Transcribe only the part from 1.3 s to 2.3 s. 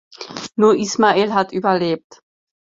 hat überlebt.